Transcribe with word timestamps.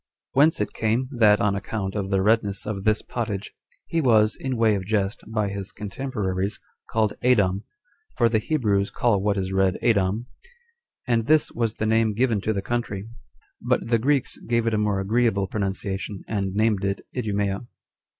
Whence 0.31 0.59
it 0.59 0.73
came, 0.73 1.09
that, 1.11 1.39
on 1.39 1.53
account 1.53 1.93
of 1.93 2.09
the 2.09 2.23
redness 2.23 2.65
of 2.65 2.85
this 2.85 3.03
pottage, 3.03 3.53
he 3.85 4.01
was, 4.01 4.35
in 4.35 4.57
way 4.57 4.73
of 4.73 4.83
jest, 4.83 5.21
by 5.27 5.49
his 5.49 5.71
contemporaries, 5.71 6.59
called 6.89 7.13
Adom, 7.23 7.65
for 8.17 8.27
the 8.27 8.39
Hebrews 8.39 8.89
call 8.89 9.21
what 9.21 9.37
is 9.37 9.53
red 9.53 9.77
Adom; 9.83 10.25
and 11.07 11.27
this 11.27 11.51
was 11.51 11.75
the 11.75 11.85
name 11.85 12.15
given 12.15 12.41
to 12.41 12.51
the 12.51 12.63
country; 12.63 13.09
but 13.61 13.89
the 13.89 13.99
Greeks 13.99 14.37
gave 14.47 14.65
it 14.65 14.73
a 14.73 14.77
more 14.79 14.99
agreeable 14.99 15.45
pronunciation, 15.45 16.23
and 16.27 16.55
named 16.55 16.83
it 16.83 17.01
Idumea. 17.15 17.67